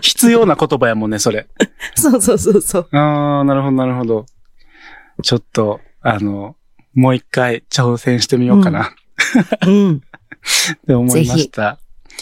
[0.00, 1.48] 必要な言葉やもんね、それ。
[1.96, 2.88] そうそうそうそう。
[2.92, 4.26] ああ、なるほど、なるほど。
[5.22, 6.56] ちょっと、あの、
[6.94, 8.94] もう一回挑戦してみようかな、
[9.66, 9.96] うん。
[9.98, 11.78] って思いました。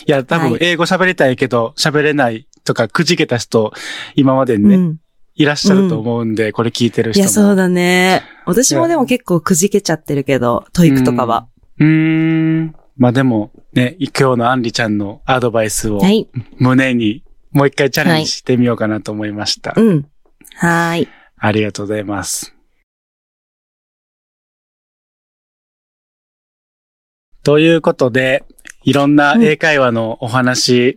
[0.07, 3.73] いや、多はい分英語喋りたいけど、喋れないとか、くじけた人、
[4.15, 4.97] 今までにね、うん。
[5.37, 7.23] いらっしゃると思うんで、これ聞いてる人も。
[7.25, 8.23] いや、そうだね。
[8.47, 11.49] 私もでも結構くじけちゃってるけど、トイックとかは。
[11.79, 12.75] うーん。
[12.97, 16.29] まあでも、ね、今日のアンリちゃんのアドバイスをはい。
[16.59, 19.75] 胸に、もう一回チャレンジしてみようかなと思いました。
[19.77, 20.07] うん。
[20.57, 21.09] はーい。
[21.37, 22.55] ありがとうございます。
[27.43, 28.45] ということで、
[28.85, 30.97] いろんな英会話のお話、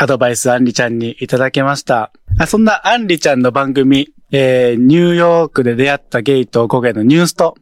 [0.00, 2.12] アドバイスアンリちゃんにいただけました。
[2.38, 7.56] あそんなアンリちゃんの番組、えーニューヨークで出会ったゲイとゴゲのニュースト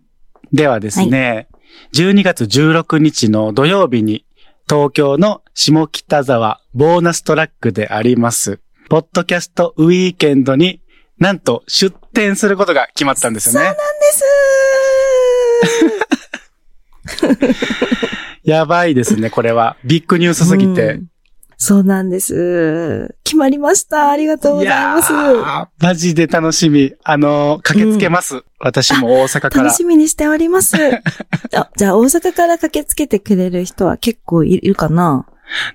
[0.53, 1.49] ではですね、
[1.95, 4.27] 12月16日の土曜日に
[4.69, 10.83] 東京の下北沢ボーナストラックであります、ポッドキャストウィーケンドに
[11.19, 13.75] なんと出展することが決まったんですよね。
[18.45, 19.79] やばいですね、これは。
[19.85, 20.83] ビッグニュースすぎて。
[20.83, 21.07] うん
[21.59, 23.15] そうなんです。
[23.25, 24.11] 決まりました。
[24.11, 25.13] ありがとうございます。
[25.79, 26.93] マジで楽しみ。
[27.03, 28.45] あのー駆けつけます。
[28.61, 29.75] 私も大阪から楽。
[29.77, 30.77] しみにしております。
[31.57, 35.27] あじゃあ大阪から駆けつけてくれる人は結構いるかな？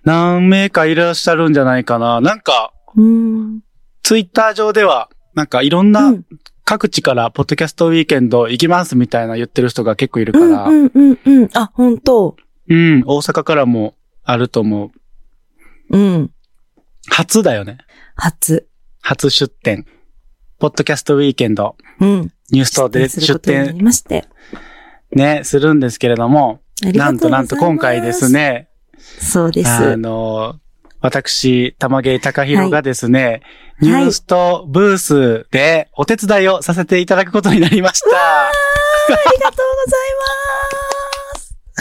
[0.04, 2.22] 何名かいらっしゃるんじゃないかな。
[2.22, 3.62] なんか、うん。
[4.04, 6.24] ツイッター上では、なんかいろんうなん
[6.64, 10.66] 各地からポッドキャストウィーケンド行きますみたいな言ってる人が結構いるから。
[10.66, 11.50] うんうんうんうん。
[11.54, 12.36] あ、本当
[12.70, 14.92] うん、大阪からもあると思う。
[15.92, 16.32] うん。
[17.10, 17.78] 初だよね。
[18.16, 18.68] 初。
[19.02, 19.86] 初出展。
[20.60, 22.32] ポッドキャストウィーケンド、うん。
[22.52, 24.28] ニューストで出展りまして。
[25.12, 28.30] ね、するんですけれども、ありがなんとなんと今回です。
[28.30, 29.70] ね、そうです。
[29.70, 30.60] あの、
[31.02, 33.42] 私、玉芸高弘がですね、
[33.82, 38.48] いニュースとブースでお手伝いをさせていただくことになりました。
[38.48, 38.52] あ
[39.10, 39.58] りがと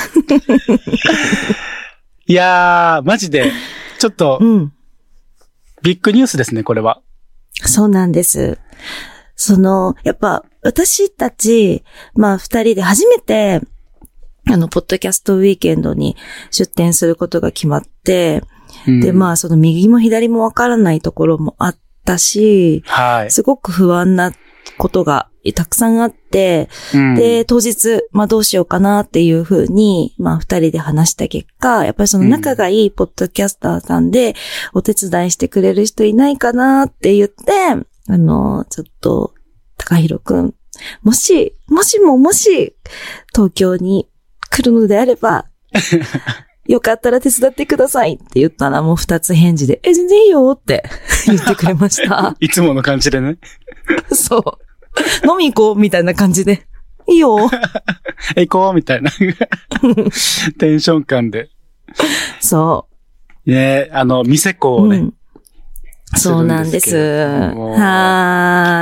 [2.26, 3.52] いやー、マジで、
[4.00, 4.72] ちょっとうん。
[5.82, 7.02] ビッグニュースですね、これは。
[7.66, 8.58] そうなんです。
[9.36, 11.84] その、やっぱ、私たち、
[12.14, 13.60] まあ、二人で初めて、
[14.50, 16.16] あの、ポッドキャストウィーケンドに
[16.50, 18.42] 出展することが決まって、
[18.86, 23.30] で、まあ、あ、その右も左もわからないところもあったし、はい。
[23.30, 24.32] すごく不安な
[24.80, 34.34] ことがたくさんあって、うんで、当日、まあどうしようかなっていうふうに、まあ二人で話した結果、やっぱりその仲がいいポッドキャスターさんで、
[34.72, 37.52] お手伝いしてくれる人いないかなって言って、
[38.08, 39.34] あの、ちょっと、
[39.76, 40.54] 高弘くん、
[41.02, 42.74] もし、もしももし、
[43.34, 44.08] 東京に
[44.50, 45.46] 来るのであれば、
[46.66, 50.84] よかったら手伝ってくださいって言ったらもう二つ返事で、え、全然いいよって
[51.26, 52.36] 言ってくれました。
[52.40, 53.38] いつもの感じでね。
[54.12, 54.42] そう。
[55.28, 56.66] 飲み行こうみたいな感じで。
[57.08, 57.50] いいよ。
[58.36, 59.10] え、 行こうみたいな。
[60.58, 61.48] テンション感で。
[62.40, 62.86] そ
[63.46, 64.82] ねあの、店子う。
[64.82, 65.14] をね、うん。
[66.16, 66.96] そうなんです。
[66.96, 67.52] は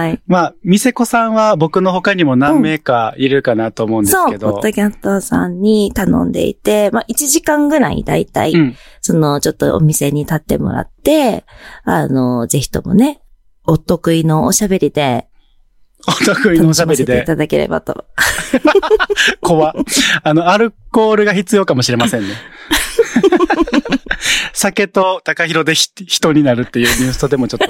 [0.07, 0.21] ーい。
[0.27, 4.57] まあ、店子さんは僕の他にも何名かいるかなと思うんですそう、ポけど。
[4.57, 8.77] ッドキャストさんに頼んでいて、まあ、1時間ぐらいだいたい、うん。
[9.03, 11.45] その、ちょっとお店に立ってもらって、
[11.85, 13.21] あの、ぜひともね、
[13.67, 15.28] お得意のおしゃべりで、
[16.09, 18.07] お得意のお楽ししゃべりで、いただければと。
[19.41, 19.75] 怖。
[20.23, 22.35] あの、アルコールが必要かもしれませんね。
[24.53, 27.69] 酒と高弘でひ人になるっていうニュースとでもちょっと、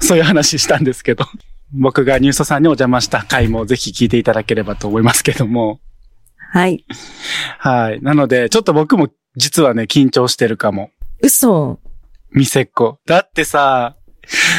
[0.00, 1.26] そういう話したんですけど、
[1.72, 5.80] 僕がニュースさんにお邪魔した回もぜひ聞いていただければと思いますけども。
[6.52, 6.84] はい。
[7.58, 8.00] はい。
[8.02, 10.90] なので、ちょっと僕も実はね、緊張してるかも。
[11.20, 11.80] 嘘。
[12.32, 12.98] 店っ子。
[13.06, 13.96] だってさ、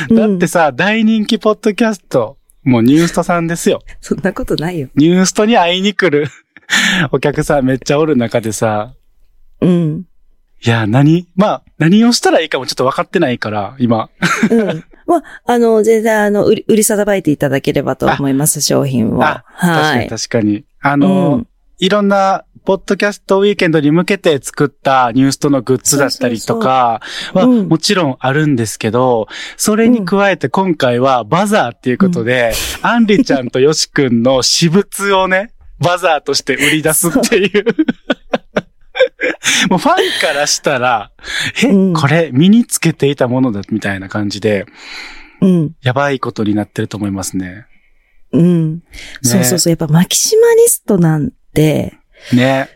[0.09, 3.81] うんだってさ、大人気ポッドキャスト、もうニューストさんですよ。
[4.01, 4.89] そんなことないよ。
[4.95, 6.27] ニューストに会いに来る
[7.11, 8.93] お客さんめっちゃおる中でさ、
[9.61, 10.05] うん。
[10.65, 11.27] いや、何？
[11.35, 14.09] まあ、何をしたらいいかもちょっと分かってないから、今。
[14.49, 14.83] うん。
[15.05, 19.23] まあ、あの、全然、あの、売り、売り定ばえていただければと思います、商品を。
[19.23, 20.09] あ確かにはい。
[20.09, 20.65] 確かに。
[20.81, 21.47] あの、うん
[21.77, 27.01] いろんな、ポッドキャストウィーケンドに向けて作ったニュースとのグッズだったりとか
[27.33, 37.65] はもちろんあるんですけど、それに加えて今回はバザーっていうことで、アンリちゃんとヨシくんの私物をね、バザーとして売り出すっていう。
[39.69, 41.11] もうファンからしたら、
[41.63, 44.65] え、うんこれ身につけていたものだみたいな感じで、
[45.41, 45.75] うん。
[45.81, 47.65] やばいことになってると思いますね。
[48.31, 48.83] うん。
[49.21, 49.71] そうそうそう。
[49.71, 51.97] やっぱマキシマリストなんて、
[52.33, 52.69] ね。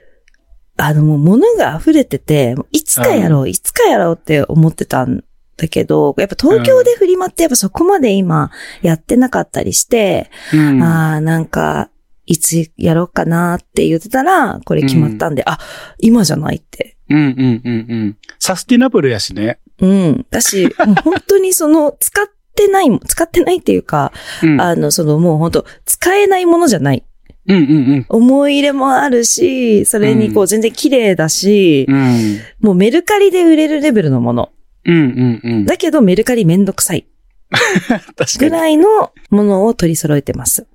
[0.77, 5.23] あのもう物が溢れてて、いつかやろう、いつかやろうって思ってたん
[5.57, 8.49] だけど、やっぱ東京でフリマってやっぱそこまで今
[8.81, 10.81] やってなかったりして、うん。
[10.81, 11.89] ああ、なんか、
[12.25, 15.57] いつやろうかなって言ってたら、これ決まったんで、あ、
[15.97, 16.95] 今じゃないって。
[17.09, 18.17] うんうんうんうん。
[18.37, 19.59] サスティナブルやしね。
[19.81, 20.25] うん。
[20.29, 22.25] だし、もう本当にその、使っ
[22.55, 24.61] てないも、使ってないっていうか、うん。
[24.61, 27.03] あの、そのもう本当使えないものじゃない。
[27.49, 31.95] うんうん思い入れもあるし、それにこうう全然綺麗だし、うん。
[31.95, 32.39] うん。
[32.59, 34.51] もうメルカリで売れるレベルのもの。
[34.85, 35.65] うんうんうん。
[35.65, 37.05] だけどメルカリめんどくさい。
[38.39, 40.67] ぐらいのものを取り揃えてます。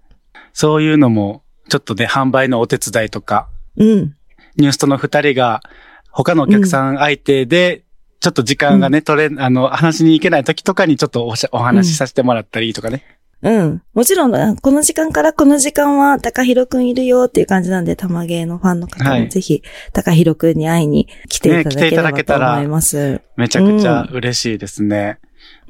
[0.53, 4.15] そういうのも、ちょっとね、販売のお手伝いとか、うん。
[4.57, 5.63] ニュースとの二人が、
[6.11, 7.85] 他のお客さん相手で、
[8.21, 13.14] ちょっと時間がね、取れ、あの、話に行けない時とかにちょっとおしゃお話しさせてもらったりとかね。
[13.45, 13.83] うん。
[13.93, 23.21] もちろん、この時間からこの時間は高弘くんいるよっていう感じなんで、玉芸のファンの方はいもぜひ、高弘くんに会いに来ていただければと思います。
[23.37, 25.19] めちゃくちゃ嬉しいですね。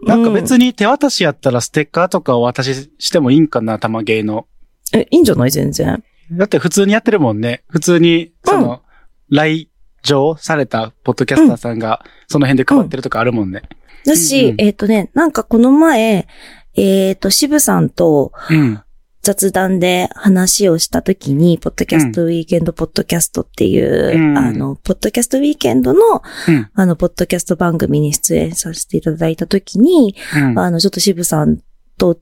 [0.04, 4.46] なんか別に手渡しやったらステッカーとかお渡ししてもいいんかな、玉芸の。
[4.92, 5.50] え、いいんじゃない？
[5.50, 6.04] 全然。
[6.30, 7.64] だって普通にやってるもんね。
[7.68, 8.82] 普通に、その、
[9.30, 9.68] 来
[10.04, 13.62] 場されたポッドキャスターさんが、その辺で配ってるとかあるもんね。
[14.06, 16.28] だし、うんうんえっ、とね、なんかこの前、
[16.76, 18.80] えっ、と、渋さんとうん。
[19.24, 26.70] 雑談で話をしたときに、ポッドキャストウィーケンドポッドキャストっていう、うんあの、ポッドキャストウィーケンドの、うん。
[26.74, 30.58] あの、ポッドキャスト番組に出演させていただいたときに、うん。
[30.58, 31.58] あの、ちょっと渋さん
[31.96, 32.18] と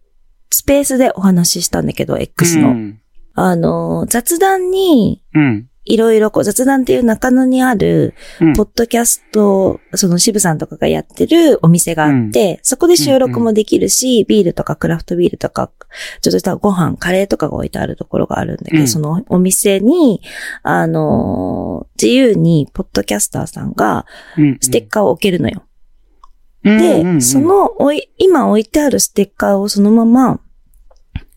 [0.51, 2.69] スペースでお話ししたんだけど、X の。
[2.69, 3.01] うん。
[3.35, 5.69] あの、雑談に、うん。
[5.85, 8.55] いろいろこう雑談っていう中野にある、うん。
[8.55, 15.71] ポッドキャスト、その渋さんとかがやってるお店があって、そこで収録もできるし、ビールとかクラフトビールとか、
[16.21, 18.88] ちょっとしたご飯、カレーとかが置いてあるところがあるんだけど、うん。
[18.88, 20.23] そのお店に、
[20.62, 24.59] あのー自由にポッドキャスターさんがうん。
[24.61, 25.62] ステッカーを置けるのよ。
[26.64, 27.23] うんで、うんうん。
[27.23, 30.40] そ、のおい、今置いてあるステッカーをそのまま、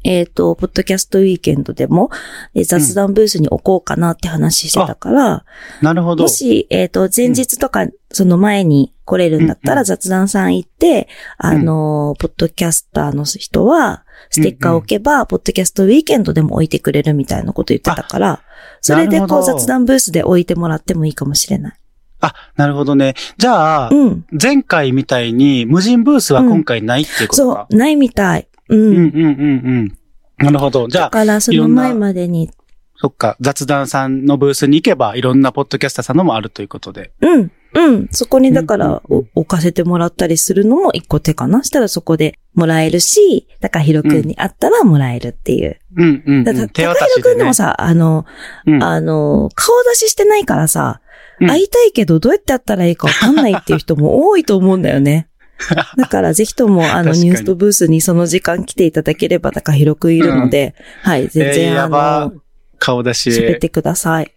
[0.05, 2.11] えっ、と、ポッドキャストウィーケンドでも、
[2.53, 5.45] えー雑談ブースに置こうかなって話してたから、
[5.81, 6.23] なるほど。
[6.23, 18.41] もし、えっ、と、前日とか、その前に来れるんだったうんうら雑談さん行って、あのー、ポッドキャスターの人は、ステッカーを置けば、ポッドキャストウィーケンドでも置いてくれるみたいなこと言ってたから、
[18.81, 21.73] それでこう雑談ブースで置いてもらってもいいかもしれない。
[22.21, 23.15] あ、なるほどね。
[23.37, 24.25] じゃあ、うん。
[24.31, 27.67] 前回みたいに無人ブースは今回ないっていうことか。
[27.69, 28.47] そう、ないみたい。
[28.69, 28.75] う。
[28.75, 29.97] うんうんうん
[30.39, 30.45] うん。
[30.45, 30.87] なるほど。
[30.87, 32.49] じゃあ、だから、その前までに、
[32.97, 37.11] そっか、雑談さんのブースに行けば、いろんなポッドキャスターさんのもあるということで。
[37.21, 38.07] うん、うん。
[38.11, 41.63] そこにだから、置かせてもらったりするのも一個手かな。
[41.63, 45.77] したらそこでもらえるし、高弘くんに会ったらもらえるっていう。
[45.97, 46.69] うんうん、うん。
[46.69, 47.53] 手高弘くんでも。
[47.53, 48.25] さ、あの、
[48.65, 51.01] うんあの、顔出ししてないからさ、
[51.41, 55.27] うん会いたいけどどうやってやったらいいかわかんないっていう人も多いと思うんだよね。
[55.97, 62.33] だからぜひとも、あの、ニュースとブースにその時間来ていただければ高弘くんいるので、はい、全えー然、あの、
[62.77, 63.29] 顔出し。
[63.31, 64.31] 喋ってください。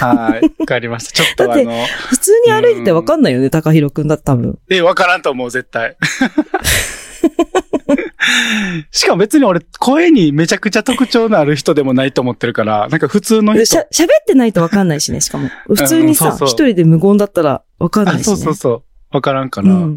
[0.00, 0.50] はい。
[0.60, 1.12] わかりました。
[1.22, 1.64] ちょっとだって
[2.08, 4.58] 普通に歩いててわかんないよね、高弘くんだって多分。
[4.70, 5.96] え、わからんと思う、絶対。
[8.90, 13.82] しかも別に俺、声にめちゃくちゃ特徴のある人でもないと思ってるから、なんか普通の人しゃ、。
[13.92, 15.48] 喋ってないとわかんないしね、しかも。
[15.66, 18.24] 普通にさ、そうそう一人で無言だったらわかんないあ、しね。
[18.24, 18.82] そうそうそう。
[19.12, 19.96] わからんから、うん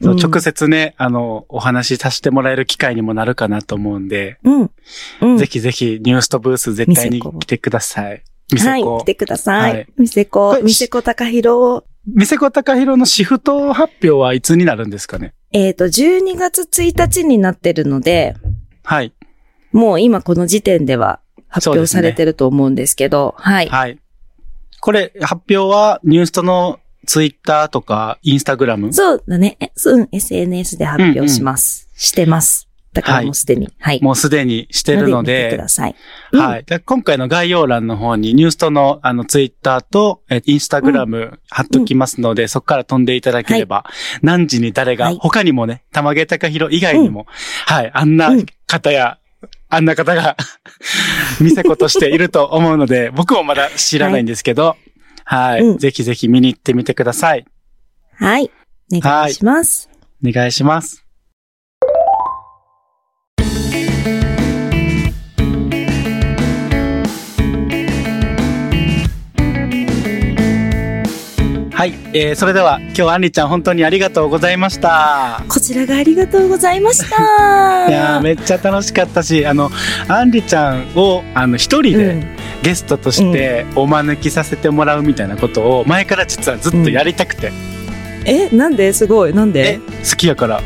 [0.00, 4.70] 直接ね、あの、お話しさせてもらえる機会にもなるかなと思うんで、うん。
[5.20, 5.38] うん。
[5.38, 8.22] ぜひぜひニュースとブース絶対に来てください。
[8.52, 9.04] みせはい、こ来。
[9.04, 9.84] てくださはいい。
[10.02, 11.84] みせここ、れみせこ高弘。
[12.06, 15.32] みせこたかひろのシフト発表はいつになるんですかね？
[15.52, 18.36] えっと、12月1日になってるので、
[18.82, 19.14] はい。
[19.72, 23.68] もう今この時点では発表されてると思うんですけど、はい。
[23.68, 23.98] はい。
[24.80, 28.92] これ、発表はニュースとのツイッターとかインスタグラム？
[28.92, 29.58] そうだね。
[29.86, 31.88] ううん、SNS で発表します。
[31.94, 32.68] してます。
[32.94, 33.68] だからもうすでに。
[33.80, 34.00] はい。
[34.02, 35.96] もうすでにしてるの見てくで、ださい。
[36.32, 36.64] はいい。
[36.64, 43.84] で今回の概要欄の方にニュースとのあのツイッターとえインスタグラム貼っときますので、そこから飛んでいただければ、
[44.22, 47.26] 何時に誰が、はい他にもね、玉毛隆弘以外にも、
[47.66, 49.18] はい、あんなうん方や、
[49.68, 50.36] あんな方が、
[51.40, 54.76] 店子としていると思うので、僕もまだ知らないんですけど、
[55.24, 57.44] はい、うんぜひぜひ見に行ってみてください。
[58.16, 58.50] はい。
[58.92, 59.88] お願いします。
[60.24, 61.04] お願いします。
[71.74, 75.42] はい、えー、それでは今日アンリちゃん本当にありがとうございました。
[75.48, 77.88] こちらがありがとうございました。
[77.90, 79.70] いやーめっちゃ楽しかったし、あの、
[80.08, 87.52] アンリちゃんを、あの、一人でうんゲストとしてお招きさせてもらうみたいなことを前から実はずっとやりたくて、
[88.24, 88.92] え、なんで？
[88.94, 89.34] すごい。
[89.34, 90.56] なんえで、好きやから。
[90.56, 90.62] あ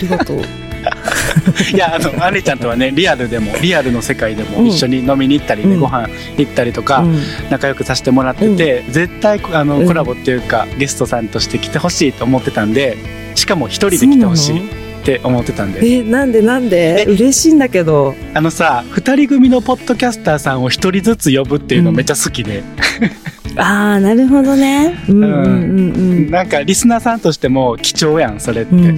[0.00, 0.40] りがとう。
[1.72, 5.80] いや、あの、アちゃんとはね、リアルでも、リアルの世界でも一緒に飲みに行ったりね、うん。
[5.80, 6.08] ご飯
[6.38, 7.18] 行ったりとか、うん。
[7.50, 9.86] 仲良くさせてもらってて、絶対、あの、うん。
[9.86, 12.96] コラボっていうか、ゲストさんとして来てほしいと思ってたんで、
[13.34, 14.62] しかも一人で来てほしい
[15.04, 15.86] って思ってたんで。
[15.86, 17.02] え、なんでなんで？
[17.02, 18.14] え嬉しいんだけど。
[18.32, 22.64] あのさ、二人組のポッドキャスターさんを一人ずつ呼ぶっていうのめっちゃ好きで、
[23.56, 24.98] ああ、なるほどね。
[25.06, 25.36] うんうんう
[26.00, 28.74] んなんかリスナーさんとしても貴重やん、それって。
[28.74, 28.82] うん。
[28.82, 28.94] うん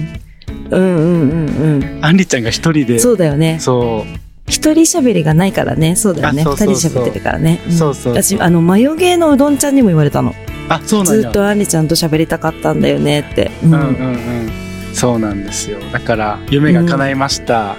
[0.71, 2.99] うんうんうんアンリちゃんが一人で、うん。
[3.01, 3.57] そうだよね。
[3.59, 5.97] そう、一人喋りがないからね。
[5.97, 6.43] そうだよね。
[6.45, 7.59] 二そうそう人喋ってるからね。
[7.67, 10.33] んそうそう私、あの、マヨゲーのうどんちゃんにも言われたの。
[10.69, 11.21] あ、そうなんや。
[11.23, 13.51] ずっとアンリちゃんと喋りたかったんだよねって。
[13.61, 14.51] うんうんうんうん。
[14.97, 15.79] そうなんですよ。
[15.91, 17.75] だから、夢が叶いました。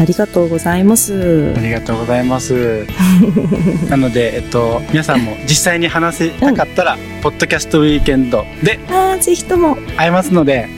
[0.00, 1.60] ありがとうございますあ。
[1.60, 2.86] りがとうございます。
[3.90, 9.76] なので、えっと、皆さんも実際に話せたかったら、ポッドキャストウィーケンドでああ、ぜひとも。
[9.96, 10.68] 会えますので、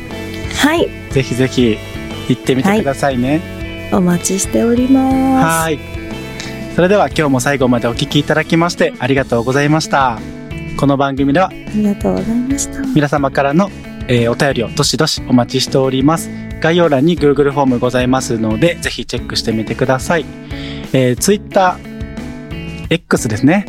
[0.57, 0.89] はい。
[1.11, 1.77] ぜひぜひ
[2.29, 3.41] 行ってみてくださいね。
[3.93, 5.65] お待ちしております。
[5.65, 5.79] はい。
[6.75, 10.19] それでは今日も最後までお聞きいただきましてありがとうございました。
[10.79, 12.81] この番組ではありがとうございました。
[12.95, 13.71] 皆様からの、
[14.13, 16.29] えーお便りをどしどしお待ちしております。
[16.61, 20.27] 概要欄に Google フォームございますので、ぜひチェックしてみてください。
[20.93, 21.79] えー、Twitter、
[22.91, 23.67] X ですね。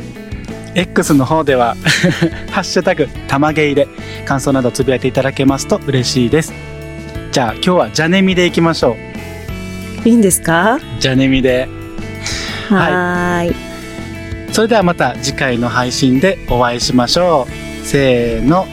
[0.74, 1.76] X の方では、
[2.52, 3.88] ハッシュタグ、たまげいで
[4.26, 6.54] 感想などつぶやいていただけますと嬉しいです。
[7.32, 8.98] じゃあ今日はジャネミでいきましょ
[10.06, 10.10] う。
[10.10, 10.80] いいんですか？
[11.00, 11.68] ジャネミで。
[12.70, 13.56] はーい。
[14.52, 17.48] それではまた次回の配信でお会いしましょ
[17.84, 17.86] う。
[17.86, 18.68] せーの。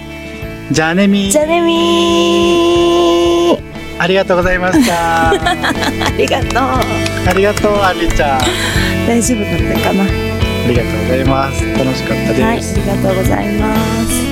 [0.70, 5.30] ジャネミじゃあねみーありがとうございました。
[5.32, 5.32] あ
[6.16, 6.62] りがとう。
[7.26, 8.38] ありがとう、アンリちゃん。
[8.38, 8.40] あ
[9.08, 9.50] 大丈夫だっ
[9.82, 10.04] たかな
[10.68, 11.64] りがとうございます。
[11.72, 12.42] 楽しかったです。
[12.42, 14.28] はい、ありがとうございます。